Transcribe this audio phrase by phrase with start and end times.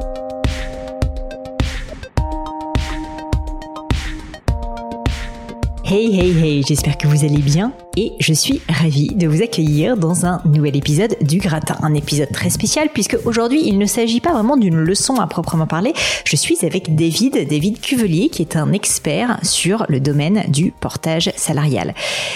[0.00, 0.27] thank you
[5.90, 9.96] Hey hey hey, j'espère que vous allez bien et je suis ravie de vous accueillir
[9.96, 11.76] dans un nouvel épisode du Gratin.
[11.82, 15.66] Un épisode très spécial puisque aujourd'hui il ne s'agit pas vraiment d'une leçon à proprement
[15.66, 15.94] parler.
[16.24, 21.32] Je suis avec David, David Cuvelier qui est un expert sur le domaine du portage
[21.36, 21.94] salarial.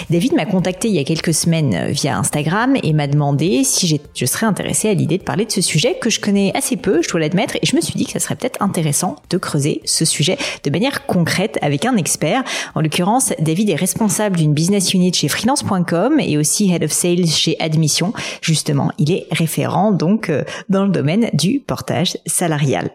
[0.09, 4.25] David m'a contacté il y a quelques semaines via Instagram et m'a demandé si je
[4.25, 7.09] serais intéressée à l'idée de parler de ce sujet que je connais assez peu, je
[7.09, 10.05] dois l'admettre, et je me suis dit que ça serait peut-être intéressant de creuser ce
[10.05, 12.43] sujet de manière concrète avec un expert,
[12.73, 17.27] en l'occurrence David est responsable d'une business unit chez freelance.com et aussi head of sales
[17.27, 18.13] chez Admission.
[18.41, 22.89] Justement, il est référent donc euh, dans le domaine du portage salarial.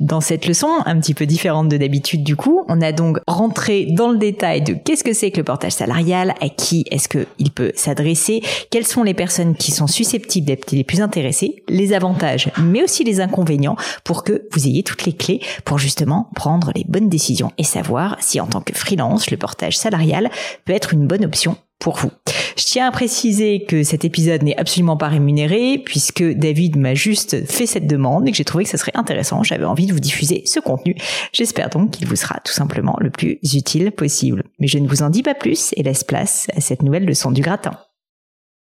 [0.00, 3.86] Dans cette leçon, un petit peu différente de d'habitude du coup, on a donc rentré
[3.90, 7.50] dans le détail de qu'est-ce que c'est que le portage salarial, à qui est-ce qu'il
[7.50, 8.40] peut s'adresser,
[8.70, 13.04] quelles sont les personnes qui sont susceptibles d'être les plus intéressées, les avantages, mais aussi
[13.04, 17.52] les inconvénients, pour que vous ayez toutes les clés pour justement prendre les bonnes décisions
[17.58, 20.30] et savoir si en tant que freelance, le portage salarial
[20.64, 22.10] peut être une bonne option pour vous.
[22.56, 27.46] Je tiens à préciser que cet épisode n'est absolument pas rémunéré puisque David m'a juste
[27.50, 29.42] fait cette demande et que j'ai trouvé que ça serait intéressant.
[29.42, 30.94] J'avais envie de vous diffuser ce contenu.
[31.32, 34.44] J'espère donc qu'il vous sera tout simplement le plus utile possible.
[34.58, 37.30] Mais je ne vous en dis pas plus et laisse place à cette nouvelle leçon
[37.30, 37.72] du gratin.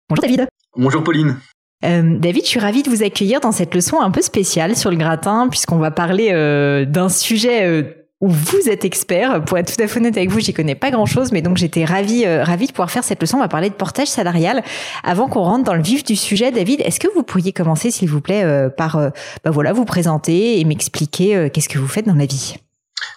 [0.09, 0.49] Bonjour David.
[0.77, 1.37] Bonjour Pauline.
[1.85, 4.91] Euh, David, je suis ravie de vous accueillir dans cette leçon un peu spéciale sur
[4.91, 7.83] le gratin, puisqu'on va parler euh, d'un sujet euh,
[8.29, 9.45] vous êtes expert.
[9.45, 11.57] Pour être tout à fait honnête avec vous, j'y connais pas grand chose, mais donc
[11.57, 13.39] j'étais ravie, euh, ravie de pouvoir faire cette leçon.
[13.39, 14.63] On va parler de portage salarial.
[15.03, 18.09] Avant qu'on rentre dans le vif du sujet, David, est-ce que vous pourriez commencer, s'il
[18.09, 19.11] vous plaît, euh, par, euh,
[19.45, 22.57] bah voilà, vous présenter et m'expliquer qu'est-ce que vous faites dans la vie?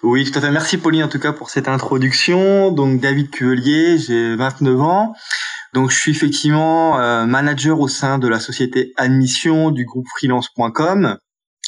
[0.02, 0.52] Oui, tout à fait.
[0.52, 2.72] Merci Pauline en tout cas pour cette introduction.
[2.72, 5.14] Donc David Cuvelier, j'ai 29 ans.
[5.74, 11.18] Donc je suis effectivement manager au sein de la société Admission du groupe freelance.com.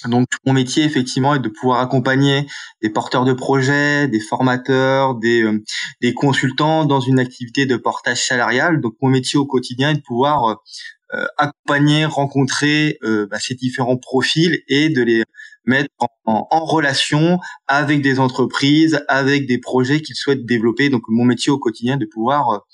[0.06, 2.46] Donc mon métier effectivement est de pouvoir accompagner
[2.82, 5.64] des porteurs de projets, des formateurs, des, euh,
[6.02, 8.80] des consultants dans une activité de portage salarial.
[8.82, 10.62] Donc mon métier au quotidien est de pouvoir
[11.14, 15.24] euh, accompagner, rencontrer euh, bah, ces différents profils et de les
[15.66, 15.90] mettre
[16.26, 20.90] en, relation avec des entreprises, avec des projets qu'ils souhaitent développer.
[20.90, 22.66] Donc mon métier au quotidien est de pouvoir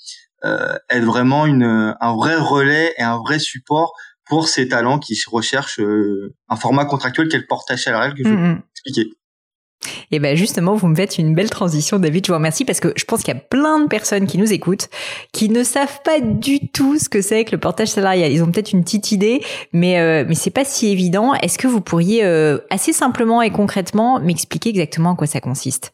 [0.90, 3.94] être vraiment un vrai relais et un vrai support
[4.26, 8.28] pour ces talents qui recherchent euh, un format contractuel qu'est le portage salarial que je
[8.28, 8.62] vais mm, mm.
[8.72, 9.10] expliquer.
[10.10, 12.26] Et ben justement, vous me faites une belle transition, David.
[12.26, 14.52] Je vous remercie parce que je pense qu'il y a plein de personnes qui nous
[14.52, 14.88] écoutent
[15.32, 18.32] qui ne savent pas du tout ce que c'est que le portage salarial.
[18.32, 21.34] Ils ont peut-être une petite idée, mais euh, mais c'est pas si évident.
[21.34, 25.92] Est-ce que vous pourriez euh, assez simplement et concrètement m'expliquer exactement en quoi ça consiste?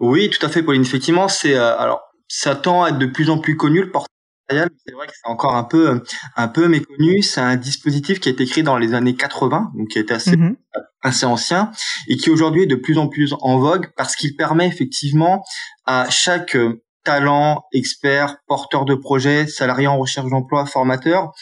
[0.00, 0.82] Oui, tout à fait, Pauline.
[0.82, 4.08] Effectivement, c'est euh, alors ça tend à être de plus en plus connu le portage
[4.50, 6.02] c'est vrai que c'est encore un peu
[6.36, 7.22] un peu méconnu.
[7.22, 10.36] C'est un dispositif qui a été créé dans les années 80, donc qui est assez
[10.36, 10.56] mhm.
[11.02, 11.70] assez ancien
[12.08, 15.44] et qui aujourd'hui est de plus en plus en vogue parce qu'il permet effectivement
[15.86, 16.56] à chaque
[17.04, 21.32] talent, expert, porteur de projet, salarié en recherche d'emploi, formateur,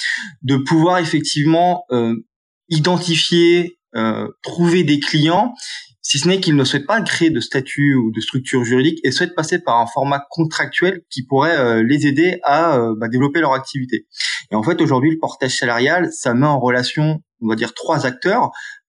[0.43, 2.15] de pouvoir effectivement euh,
[2.69, 3.80] identifier, euh,
[4.43, 5.55] trouver des clients
[6.03, 9.11] si ce n'est qu'ils ne souhaitent pas créer de statut ou de structure juridique et
[9.11, 13.41] souhaitent passer par un format contractuel qui pourrait euh, les aider à euh, bah, développer
[13.41, 14.07] leur activité.
[14.51, 18.07] Et en fait, aujourd'hui, le portage salarial, ça met en relation, on va dire, trois
[18.07, 18.51] acteurs.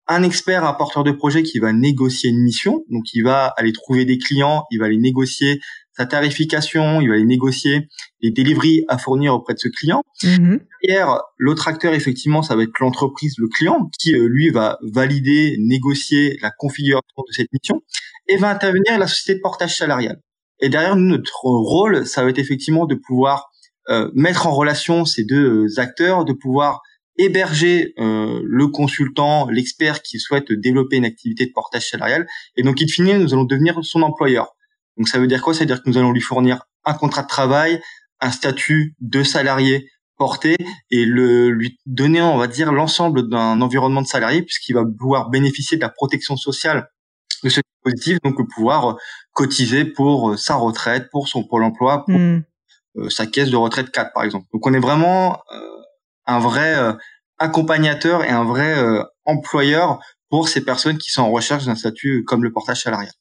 [0.08, 3.74] Un expert, un porteur de projet qui va négocier une mission, donc il va aller
[3.74, 5.59] trouver des clients, il va aller négocier
[5.97, 7.88] sa tarification, il va aller négocier
[8.22, 10.03] les deliveries à fournir auprès de ce client.
[10.24, 10.58] Mm
[11.38, 16.38] l'autre acteur, effectivement, ça va être l'entreprise, le client, qui euh, lui va valider, négocier
[16.41, 17.81] la configuration de cette mission
[18.30, 20.22] et va intervenir la société de portage salarial.
[20.62, 23.50] Et derrière notre rôle, ça va être effectivement de pouvoir
[23.90, 26.81] euh, mettre en relation ces deux euh, acteurs, de pouvoir
[27.19, 32.28] héberger le consultant, l'expert qui souhaite développer une activité de portage salarial.
[32.56, 34.56] Et donc, in fine, nous allons devenir son employeur.
[34.97, 35.53] Donc, ça veut dire quoi?
[35.53, 37.81] Ça veut dire que nous allons lui fournir un contrat de travail,
[38.19, 40.58] un statut de salarié porter
[40.91, 45.30] et le lui donner, on va dire, l'ensemble d'un environnement de salarié puisqu'il va pouvoir
[45.30, 46.90] bénéficier de la protection sociale
[47.44, 48.97] de ce dispositif, donc pouvoir
[49.32, 52.43] cotiser pour euh, sa retraite, pour son pôle emploi, pour hmm.
[52.97, 54.47] euh, sa caisse de retraite 4 par exemple.
[54.52, 55.59] Donc on est vraiment euh,
[56.26, 56.76] un vrai
[57.38, 58.76] accompagnateur et un vrai
[59.23, 63.14] employeur pour ces personnes qui sont en recherche d'un statut comme le portage salarial.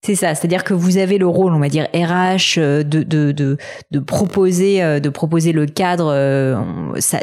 [0.00, 3.32] C'est ça, c'est-à-dire que vous avez le rôle, on va dire RH, euh, de de
[3.32, 3.58] de,
[3.90, 6.56] de proposer euh, de proposer le cadre euh,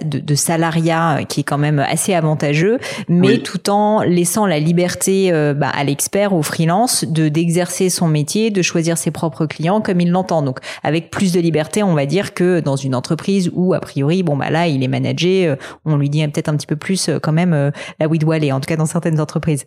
[0.04, 2.78] de, de, salariat qui est quand même assez avantageux,
[3.08, 8.52] mais tout en laissant la liberté bah, à l'expert, au freelance, de d'exercer son métier,
[8.52, 10.42] de choisir ses propres clients comme il l'entend.
[10.42, 14.22] Donc avec plus de liberté, on va dire que dans une entreprise où a priori,
[14.22, 15.56] bon bah là il est managé,
[15.86, 18.52] on lui dit peut-être un petit peu plus quand même la où il doit aller,
[18.52, 19.66] en tout cas dans certaines entreprises.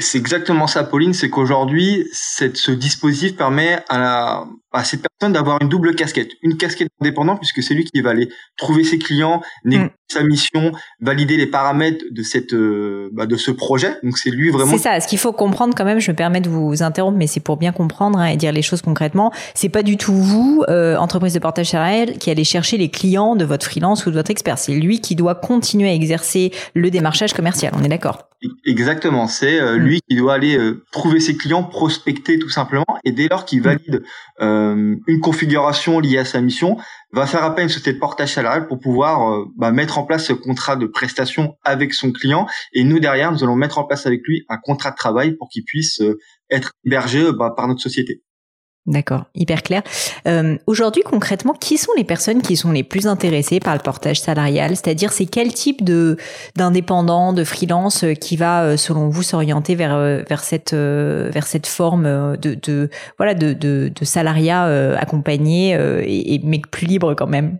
[0.00, 1.14] C'est exactement ça, Pauline.
[1.14, 6.32] C'est qu'aujourd'hui, ce dispositif permet à, la, à cette personne d'avoir une double casquette.
[6.42, 10.12] Une casquette indépendant, puisque c'est lui qui va aller trouver ses clients, négocier mm.
[10.12, 13.96] sa mission, valider les paramètres de cette, euh, bah, de ce projet.
[14.02, 14.70] Donc c'est lui vraiment.
[14.70, 15.00] C'est ça.
[15.00, 17.56] Ce qu'il faut comprendre quand même, je me permets de vous interrompre, mais c'est pour
[17.56, 19.32] bien comprendre hein, et dire les choses concrètement.
[19.54, 23.36] C'est pas du tout vous, euh, entreprise de portage salarial, qui allez chercher les clients
[23.36, 24.58] de votre freelance ou de votre expert.
[24.58, 27.72] C'est lui qui doit continuer à exercer le démarchage commercial.
[27.78, 28.28] On est d'accord?
[28.66, 29.26] Exactement.
[29.26, 29.80] C'est euh, mm.
[29.80, 30.58] lui qui doit aller
[30.92, 34.02] trouver ses clients, prospecter tout simplement, et dès lors qu'il valide
[34.74, 36.76] euh, une configuration liée à sa mission,
[37.12, 40.04] va faire appel à une société de portage salarial pour pouvoir euh, bah, mettre en
[40.04, 42.46] place ce contrat de prestation avec son client.
[42.72, 45.48] Et nous, derrière, nous allons mettre en place avec lui un contrat de travail pour
[45.48, 46.18] qu'il puisse euh,
[46.50, 48.22] être hébergé bah, par notre société.
[48.88, 49.82] D'accord, hyper clair.
[50.26, 54.18] Euh, Aujourd'hui, concrètement, qui sont les personnes qui sont les plus intéressées par le portage
[54.18, 54.76] salarial?
[54.76, 56.16] C'est-à-dire, c'est quel type de
[56.56, 61.46] d'indépendant, de freelance euh, qui va, euh, selon vous, s'orienter vers euh, vers cette vers
[61.46, 62.04] cette forme
[62.38, 62.88] de, de
[63.18, 64.64] voilà de, de, de salariat
[64.96, 67.58] accompagné et, mais plus libre quand même?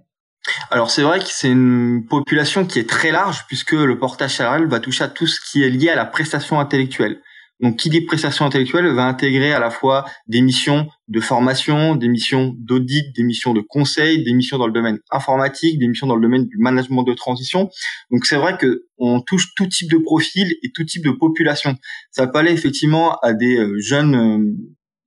[0.70, 4.66] Alors c'est vrai que c'est une population qui est très large puisque le portage salarial
[4.66, 7.18] va toucher à tout ce qui est lié à la prestation intellectuelle.
[7.60, 12.08] Donc, qui dit prestation intellectuelle va intégrer à la fois des missions de formation, des
[12.08, 16.16] missions d'audit, des missions de conseil, des missions dans le domaine informatique, des missions dans
[16.16, 17.70] le domaine du management de transition.
[18.10, 21.76] Donc, c'est vrai que on touche tout type de profil et tout type de population.
[22.10, 24.38] Ça peut aller effectivement à des euh, jeunes euh,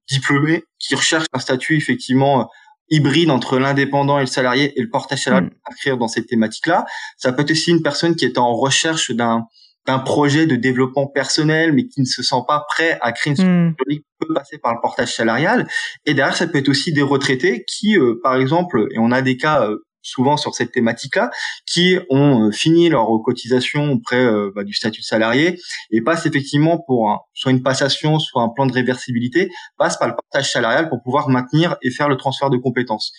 [0.10, 2.50] diplômés qui recherchent un statut effectivement
[2.90, 5.92] hybride entre l'indépendant et le salarié et le portage salarial mmh.
[5.92, 6.86] à dans cette thématique-là.
[7.18, 9.46] Ça peut être aussi une personne qui est en recherche d'un
[9.88, 13.38] d'un projet de développement personnel, mais qui ne se sent pas prêt à créer une
[13.38, 14.02] structure mmh.
[14.20, 15.68] peut passer par le portage salarial.
[16.06, 19.22] Et derrière, ça peut être aussi des retraités qui, euh, par exemple, et on a
[19.22, 21.30] des cas euh, souvent sur cette thématique-là,
[21.66, 24.26] qui ont euh, fini leur cotisation auprès
[24.56, 25.60] bah, du statut de salarié
[25.92, 30.16] et passent effectivement pour soit une passation, soit un plan de réversibilité, passent par le
[30.16, 33.12] portage salarial pour pouvoir maintenir et faire le transfert de compétences.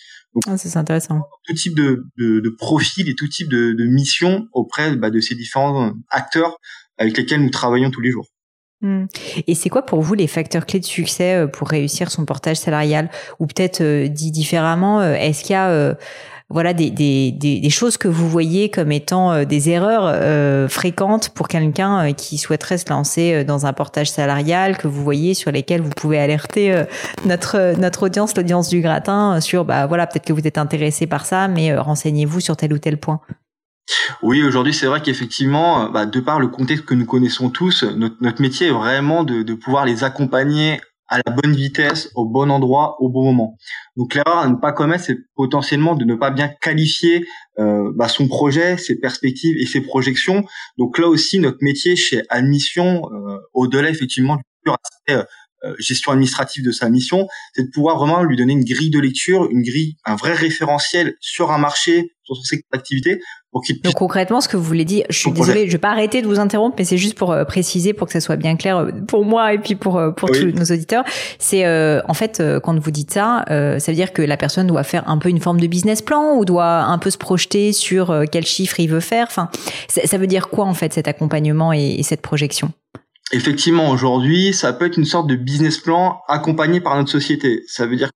[0.47, 1.21] Ah, c'est intéressant.
[1.45, 5.19] Tout type de, de, de, profil et tout type de, de mission auprès bah, de
[5.19, 6.57] ces différents acteurs
[6.97, 8.27] avec lesquels nous travaillons tous les jours.
[8.83, 9.05] Hmm.
[9.47, 12.57] Et c'est quoi pour vous les facteurs clés de succès euh, pour réussir son portage
[12.57, 13.09] salarial?
[13.39, 15.97] Ou peut-être euh, dit différemment, euh, est-ce qu'il y a
[16.53, 21.29] voilà des, des, des, choses que vous voyez comme étant euh, des erreurs euh, fréquentes
[21.29, 25.51] pour quelqu'un euh, qui souhaiterait se lancer dans un portage salarial que vous voyez sur
[25.51, 26.83] lesquels vous pouvez alerter
[27.25, 31.25] notre notre audience l'audience du gratin sur bah voilà peut-être que vous êtes intéressé par
[31.25, 33.19] ça mais renseignez-vous sur tel ou tel point.
[34.21, 38.15] Oui, aujourd'hui, c'est vrai qu'effectivement, bah, de par le contexte que nous connaissons tous, notre,
[38.21, 40.79] notre métier est vraiment de, de pouvoir les accompagner
[41.13, 43.55] à la bonne vitesse, au bon endroit, au bon moment.
[43.97, 47.27] Donc l'erreur à ne pas commettre, c'est potentiellement de ne pas bien qualifier
[47.59, 50.43] euh, bah, son projet, ses perspectives et ses projections.
[50.79, 55.23] Donc là aussi, notre métier chez Admission, euh, au-delà effectivement du pur aspect euh,
[55.65, 58.99] euh, gestion administrative de sa mission, c'est de pouvoir vraiment lui donner une grille de
[58.99, 63.19] lecture, une grille, un vrai référentiel sur un marché, sur son secteur d'activité,
[63.83, 66.27] donc concrètement, ce que vous voulez dire, je suis désolée, je vais pas arrêter de
[66.27, 68.91] vous interrompre, mais c'est juste pour euh, préciser, pour que ça soit bien clair euh,
[69.07, 71.03] pour moi et puis pour euh, pour tous nos auditeurs.
[71.37, 71.63] C'est
[72.07, 75.17] en fait quand vous dites ça, ça veut dire que la personne doit faire un
[75.17, 78.79] peu une forme de business plan ou doit un peu se projeter sur quel chiffre
[78.79, 79.27] il veut faire?
[79.29, 79.49] Enfin,
[79.87, 82.71] ça veut dire quoi en fait cet accompagnement et, cette projection?
[83.31, 87.63] Effectivement, aujourd'hui, ça peut être une sorte de business plan accompagné par notre société.
[87.67, 88.09] Ça veut dire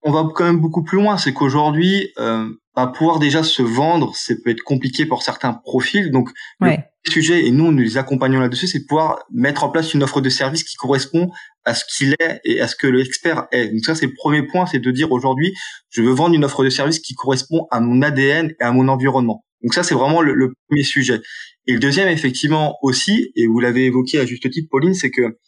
[0.00, 1.16] qu'on va quand même beaucoup plus loin.
[1.16, 6.10] C'est qu'aujourd'hui, euh, à pouvoir déjà se vendre, ça peut être compliqué pour certains profils.
[6.10, 9.92] Donc, le sujet, et nous, nous les accompagnons là-dessus, c'est de pouvoir mettre en place
[9.92, 11.30] une offre de service qui correspond
[11.64, 13.68] à ce qu'il est et à ce que l'expert est.
[13.68, 15.52] Donc ça, c'est le premier point, c'est de dire aujourd'hui,
[15.90, 18.88] je veux vendre une offre de service qui correspond à mon ADN et à mon
[18.88, 19.44] environnement.
[19.62, 21.20] Donc ça, c'est vraiment le, le, premier sujet.
[21.66, 25.38] Et le deuxième, effectivement, aussi, et vous l'avez évoqué à juste titre, Pauline, c'est que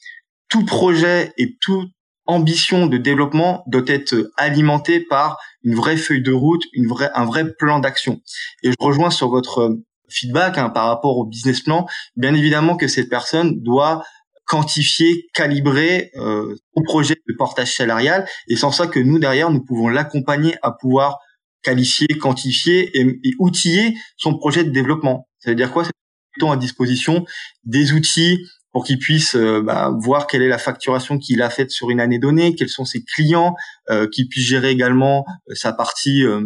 [0.49, 1.85] tout projet et tout
[2.27, 7.25] ambition de développement doit être alimentée par une vraie feuille de route, une vraie, un
[7.25, 8.21] vrai plan d'action.
[8.63, 9.79] Et je rejoins sur votre
[10.09, 11.87] feedback hein, par rapport au business plan.
[12.17, 14.03] Bien évidemment que cette personne doit
[14.47, 16.55] quantifier, calibrer euh,
[16.85, 18.27] projet de portage salarial.
[18.49, 21.19] Et sans ça que nous, derrière, nous pouvons l'accompagner à pouvoir
[21.63, 25.29] qualifier, quantifier et, outiller son projet de développement.
[25.39, 25.85] Ça veut dire quoi?
[25.85, 27.25] C'est à disposition
[27.65, 31.71] des outils pour qu'il puisse euh, bah, voir quelle est la facturation qu'il a faite
[31.71, 33.55] sur une année donnée, quels sont ses clients,
[33.89, 36.41] euh, qu'il puisse gérer également euh, sa partie euh,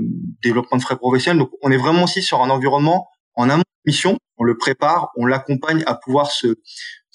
[0.44, 1.38] développement de frais professionnels.
[1.38, 5.08] Donc on est vraiment aussi sur un environnement en amont de mission, on le prépare,
[5.16, 6.48] on l'accompagne à pouvoir se,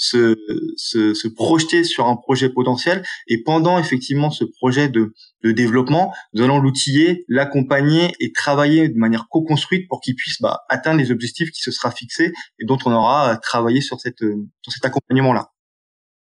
[0.03, 3.03] se, projeter sur un projet potentiel.
[3.27, 9.27] Et pendant effectivement ce projet de, développement, nous allons l'outiller, l'accompagner et travailler de manière
[9.29, 12.91] co-construite pour qu'il puisse bah, atteindre les objectifs qui se sera fixés et dont on
[12.93, 15.52] aura travaillé sur, cette, sur cet accompagnement-là.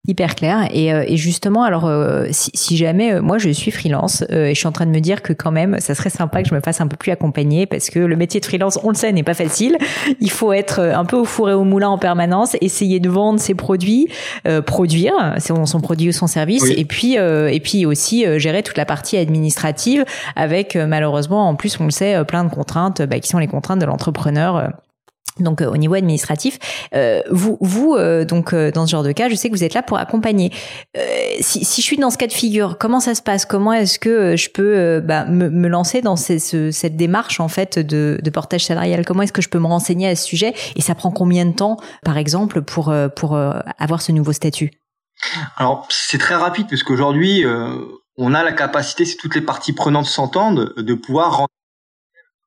[0.06, 0.68] Hyper clair.
[0.74, 4.54] Et, euh, et justement, alors, euh, si, si, jamais euh, moi je suis freelance et
[4.54, 6.54] je suis en train de me dire que quand même, ça serait sympa que je
[6.54, 9.14] me fasse un peu plus accompagner parce que le métier de freelance, on le sait,
[9.14, 9.78] n'est pas facile.
[10.20, 13.40] Il faut être un peu au four et au moulin en permanence, essayer de vendre
[13.40, 14.10] ses produits,
[14.66, 18.86] produire son, son, produit ou son service, et puis et puis aussi gérer toute la
[18.86, 20.04] partie administrative
[20.36, 23.80] avec malheureusement en plus on le sait plein de contraintes bah, qui sont les contraintes
[23.80, 24.74] de l'entrepreneur
[25.40, 26.60] donc euh, au niveau administratif,
[26.94, 29.74] euh, vous, vous euh, donc dans ce genre de cas, je sais que vous êtes
[29.74, 30.52] là pour accompagner.
[31.42, 33.46] Si, si, je suis dans ce cas de figure, comment ça se passe?
[33.46, 37.80] Comment est-ce que je peux bah, me, me, lancer dans ce, cette démarche en fait
[37.80, 39.06] de, de portage salarial?
[39.06, 40.54] Comment est-ce que je peux me renseigner à ce sujet?
[40.76, 43.38] Et ça prend combien de temps, par exemple, pour pour
[43.80, 44.72] avoir ce nouveau statut?
[45.58, 47.44] Alors c'est très rapide parce qu'aujourd'hui
[48.18, 51.50] on a la capacité, si toutes les parties prenantes s'entendent, de pouvoir rendre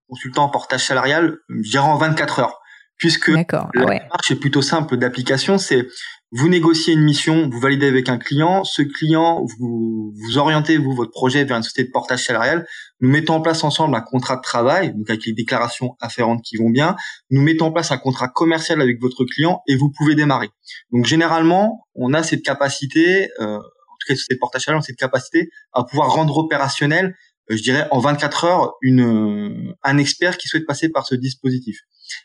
[0.09, 2.61] consultant en portage salarial, je dirais en 24 heures
[2.99, 5.87] puisque la ah démarche est plutôt simple d'application, c'est
[6.33, 10.93] vous négociez une mission, vous validez avec un client, ce client, vous, vous orientez vous
[10.93, 12.67] votre projet vers une société de portage salarial,
[13.01, 16.57] nous mettons en place ensemble un contrat de travail, donc avec les déclarations afférentes qui
[16.57, 16.97] vont bien,
[17.31, 20.51] nous mettons en place un contrat commercial avec votre client et vous pouvez démarrer.
[20.93, 24.83] Donc généralement, on a cette capacité, euh, en tout cas société de portage salarial, on
[24.83, 27.15] a cette capacité à pouvoir rendre opérationnel,
[27.51, 31.79] euh, je dirais en 24 heures, une, un expert qui souhaite passer par ce dispositif.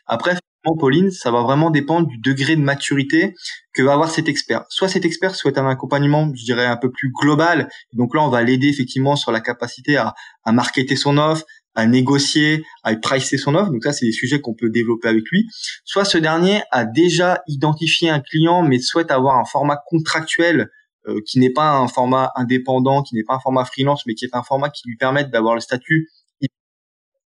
[0.06, 0.36] Après,
[0.78, 3.34] Pauline, ça va vraiment dépendre du degré de maturité
[3.74, 4.64] que va avoir cet expert.
[4.68, 7.68] Soit cet expert souhaite un accompagnement, je dirais, un peu plus global.
[7.92, 10.14] Donc là, on va l'aider effectivement sur la capacité à,
[10.44, 13.70] à marketer son offre, à négocier, à pricer son offre.
[13.70, 15.46] Donc ça, c'est des sujets qu'on peut développer avec lui.
[15.84, 20.68] Soit ce dernier a déjà identifié un client, mais souhaite avoir un format contractuel
[21.08, 24.24] euh, qui n'est pas un format indépendant, qui n'est pas un format freelance, mais qui
[24.24, 26.08] est un format qui lui permette d'avoir le statut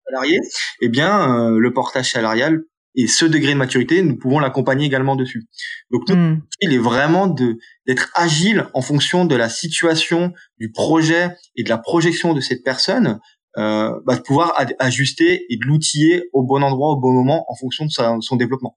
[0.06, 0.38] salarié.
[0.80, 2.62] Eh bien, euh, le portage salarial
[2.96, 5.46] et ce degré de maturité, nous pouvons l'accompagner également dessus.
[5.90, 6.40] Donc, hmm.
[6.62, 11.68] il est vraiment de d'être agile en fonction de la situation, du projet et de
[11.68, 13.20] la projection de cette personne,
[13.58, 17.54] euh, bah, de pouvoir ajuster et de l'outiller au bon endroit, au bon moment, en
[17.54, 18.76] fonction de son développement.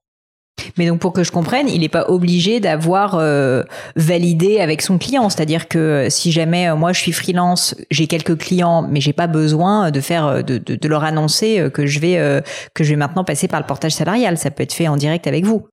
[0.76, 3.62] Mais donc pour que je comprenne, il n'est pas obligé d'avoir euh,
[3.96, 5.28] validé avec son client.
[5.28, 9.12] C'est-à-dire que euh, si jamais euh, moi je suis freelance, j'ai quelques clients, mais j'ai
[9.12, 12.42] pas besoin de faire de, leur annoncer que je vais
[12.74, 14.38] que je vais maintenant passer par le portage salarial.
[14.38, 15.68] Ça peut être fait en direct avec vous.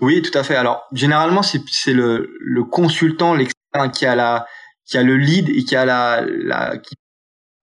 [0.00, 0.56] Oui, tout à fait.
[0.56, 2.28] Alors généralement c'est le,
[2.70, 4.46] consultant, l'expert qui a la
[4.86, 6.24] qui a le lead et qui a la,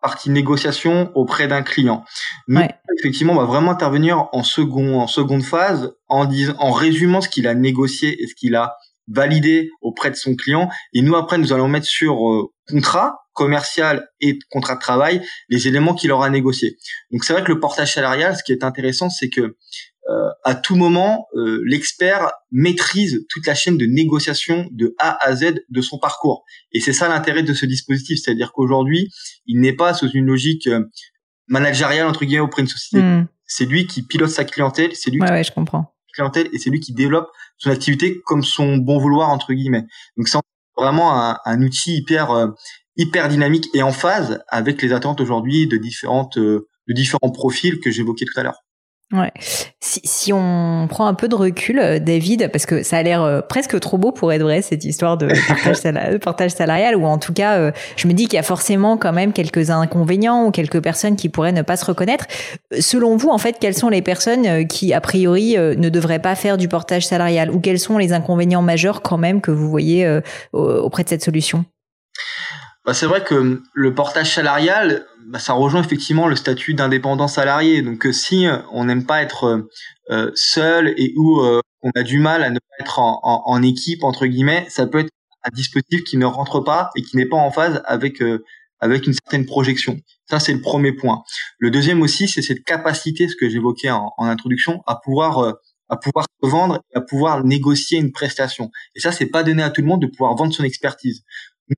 [0.05, 2.05] partie négociation auprès d'un client.
[2.47, 2.61] Nous,
[2.99, 7.29] effectivement, on va vraiment intervenir en second, en seconde phase, en disant, en résumant ce
[7.29, 8.75] qu'il a négocié et ce qu'il a
[9.07, 10.69] validé auprès de son client.
[10.93, 15.67] Et nous, après, nous allons mettre sur euh, contrat commercial et contrat de travail les
[15.67, 16.77] éléments qu'il aura négociés.
[17.11, 19.57] Donc, c'est vrai que le portage salarial, ce qui est intéressant, c'est que
[20.07, 25.35] euh, à tout moment, euh, l'expert maîtrise toute la chaîne de négociation de A à
[25.35, 26.43] Z de son parcours.
[26.71, 29.09] Et c'est ça l'intérêt de ce dispositif, c'est-à-dire qu'aujourd'hui,
[29.47, 30.83] il n'est pas sous une logique euh,
[31.47, 33.03] managériale entre guillemets auprès d'une société.
[33.03, 33.27] Hmm.
[33.47, 35.93] C'est lui qui pilote sa clientèle, c'est lui qui je comprends.
[36.13, 39.85] clientèle et c'est lui qui développe son activité comme son bon vouloir entre guillemets.
[40.17, 40.37] Donc c'est
[40.77, 42.53] vraiment un, un, outil hyper
[42.97, 47.91] hyper dynamique et en phase avec les attentes aujourd'hui de différentes de différents profils que
[47.91, 48.64] j'évoquais tout à l'heure.
[49.13, 49.31] Ouais.
[49.79, 53.21] Si, si, on prend un peu de recul, euh, David, parce que ça a l'air
[53.21, 55.27] euh, presque trop beau pour être vrai cette histoire de
[56.17, 59.13] partage, salarial, ou en tout cas, euh, je me dis qu'il y a forcément quand
[59.13, 62.25] même quelques inconvénients ou quelques personnes qui pourraient ne pas se reconnaître.
[62.79, 66.57] Selon vous, en fait, quelles sont les personnes qui, a priori, ne devraient pas faire
[66.57, 70.19] du portage salarial, ou quels sont les inconvénients majeurs quand même que vous voyez
[70.51, 71.63] auprès de cette solution?
[72.85, 77.81] Bah, c'est vrai que le portage salarial, bah, ça rejoint effectivement le statut d'indépendant salarié.
[77.81, 79.67] Donc euh, si euh, on n'aime pas être
[80.11, 84.27] euh, seul et où on a du mal à ne pas être en, équipe entre
[84.27, 85.09] guillemets, ça peut être
[85.43, 88.21] un dispositif qui ne rentre pas et qui n'est pas en phase avec
[88.79, 89.97] avec une certaine projection.
[90.29, 91.23] Ça c'est le premier point.
[91.59, 95.55] Le deuxième aussi, c'est cette capacité, ce que j'évoquais en, en, introduction, à pouvoir
[95.89, 98.71] à pouvoir se vendre, à pouvoir négocier une prestation.
[98.95, 101.23] Et ça, c'est pas donné à tout le monde de pouvoir vendre son expertise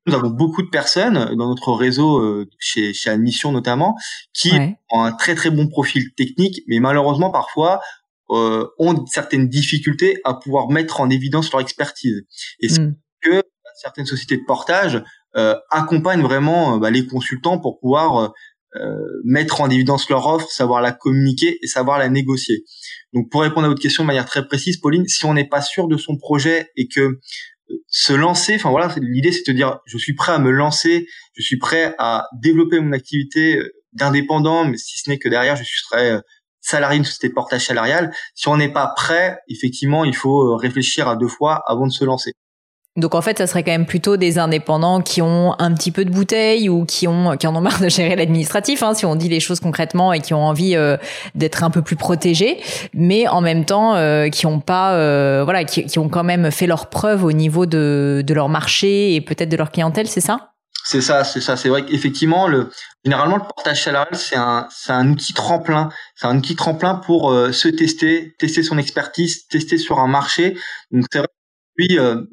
[0.06, 3.96] nous avons beaucoup de personnes dans notre réseau, euh, chez, chez Admission notamment,
[4.34, 4.51] qui
[4.91, 7.79] ont un très très bon profil technique, mais malheureusement parfois
[8.29, 12.24] euh, ont certaines difficultés à pouvoir mettre en évidence leur expertise.
[12.60, 12.96] Et c'est hmm.
[13.22, 13.44] que
[13.82, 15.01] certaines sociétés de portage
[15.36, 18.34] euh, accompagnent vraiment bah, les consultants pour pouvoir
[19.24, 22.63] mettre en évidence leur offre, savoir la communiquer et savoir la négocier.
[23.12, 25.63] Donc pour répondre à votre question de manière très précise, Pauline, si on n'est pas
[25.63, 27.20] sûr de son projet et que
[27.88, 31.44] se lancer, enfin voilà, l'idée c'est de dire je suis prêt à me lancer, je
[31.44, 35.64] suis prêt à développer mon activité euh, d'indépendant, mais si ce n'est que derrière je
[35.64, 36.22] serai euh,
[36.68, 38.14] salarié d'une société de portage salarial.
[38.36, 41.92] Si on n'est pas prêt, effectivement, il faut euh, réfléchir à deux fois avant de
[41.92, 42.34] se lancer.
[42.98, 46.04] Donc en fait, ça serait quand même plutôt des indépendants qui ont un petit peu
[46.04, 49.16] de bouteille ou qui ont qui en ont marre de gérer l'administratif, hein, si on
[49.16, 50.98] dit les choses concrètement et qui ont envie euh,
[51.36, 52.58] d'être un peu plus protégés,
[52.96, 56.50] mais en même temps euh, qui ont pas, euh, voilà, qui, qui, ont quand même
[56.50, 60.22] fait leur preuve au niveau de de leur marché et peut-être de leur clientèle, c'est
[60.22, 60.54] ça?
[60.84, 61.56] C'est ça, c'est ça.
[61.56, 62.72] C'est vrai qu'effectivement, le
[63.06, 67.32] généralement le portage salarial c'est un c'est un outil tremplin, c'est un outil tremplin pour
[67.51, 70.58] se tester, tester son expertise, tester sur un marché.
[70.92, 71.27] Donc c'est vrai
[71.92, 72.24] euh,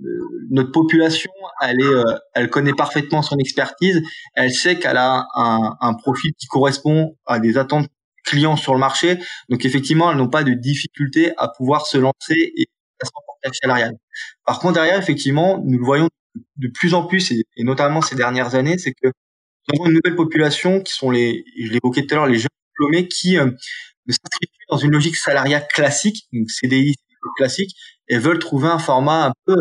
[0.50, 1.30] notre population,
[1.62, 2.02] elle est, euh,
[2.34, 4.02] elle connaît parfaitement son expertise.
[4.34, 7.88] Elle sait qu'elle a un, profil qui correspond à des attentes
[8.24, 9.18] clients sur le marché.
[9.48, 12.66] Donc effectivement, elles n'ont pas de difficulté à pouvoir se lancer et
[13.02, 13.94] à se portage salarial.
[14.44, 16.08] Par contre, derrière, effectivement, nous le voyons
[16.56, 20.16] de plus en plus, et, notamment ces dernières années, c'est que nous avons une nouvelle
[20.16, 23.50] population qui sont les, je l'évoquais tout à l'heure, les jeunes diplômés qui euh,
[24.08, 26.94] s'inscrivent dans une logique salariale classique, donc CDI
[27.36, 27.74] classique,
[28.08, 29.56] et veulent trouver un format un peu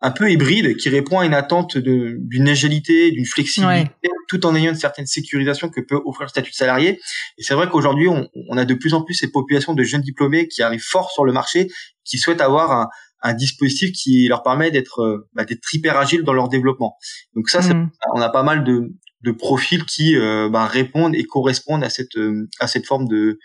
[0.00, 3.90] un peu hybride qui répond à une attente d'une agilité, d'une flexibilité,
[4.28, 7.00] tout en ayant une certaine sécurisation que peut offrir le statut de salarié.
[7.38, 10.02] Et c'est vrai qu'aujourd'hui, on, on, a de plus en plus ces populations de jeunes
[10.02, 11.70] diplômés qui arrivent fort sur le marché,
[12.04, 12.88] qui souhaitent avoir un,
[13.22, 16.96] un dispositif qui leur permet d'être bah, d'être hyper agile dans leur développement.
[17.34, 17.90] Donc ça, mmh.
[18.14, 22.18] on a pas mal de, de profils qui euh, bah, répondent et correspondent à cette
[22.60, 23.38] à cette forme de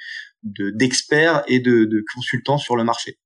[0.43, 3.17] d'experts et de, de consultants sur le marché.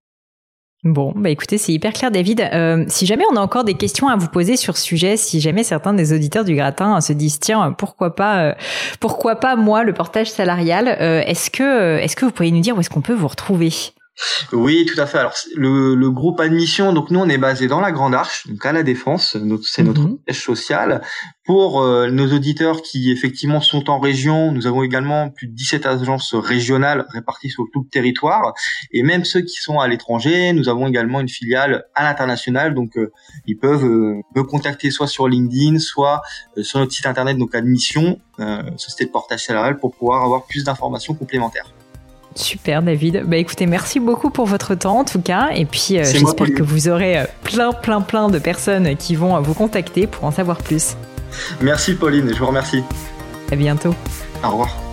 [0.83, 2.41] Bon, bah écoutez, c'est hyper clair, David.
[2.41, 5.39] Euh, si jamais on a encore des questions à vous poser sur ce sujet, si
[5.39, 8.53] jamais certains des auditeurs du gratin se disent tiens, pourquoi pas, euh,
[8.99, 12.75] pourquoi pas moi le portage salarial, euh, est-ce que, est-ce que vous pourriez nous dire
[12.75, 13.71] où est-ce qu'on peut vous retrouver?
[14.51, 15.17] Oui, tout à fait.
[15.17, 18.63] Alors le, le, groupe admission, donc nous on est basé dans la Grande Arche, donc
[18.65, 19.31] à la Défense,
[19.63, 20.19] c'est notre mhm.
[20.27, 21.01] siège social.
[21.45, 25.85] Pour euh, nos auditeurs qui effectivement sont en région, nous avons également plus de 17
[25.87, 28.53] agences régionales réparties sur tout le territoire,
[28.91, 32.97] et même ceux qui sont à l'étranger, nous avons également une filiale à l'international, donc
[32.97, 33.11] euh,
[33.47, 36.21] ils peuvent euh, me contacter soit sur LinkedIn, soit
[36.61, 38.19] sur notre site internet, donc admission,
[38.77, 41.65] société de portage salarial, pour pouvoir avoir plus d'informations complémentaires.
[42.35, 43.23] Super David.
[43.25, 45.49] Bah écoutez, merci beaucoup pour votre temps en tout cas.
[45.55, 49.39] Et puis euh, j'espère que vous aurez euh, plein, plein, plein de personnes qui vont
[49.41, 50.95] vous contacter pour en savoir plus.
[51.61, 52.83] Merci Pauline, je vous remercie.
[53.51, 53.93] À bientôt.
[54.43, 54.92] Au revoir.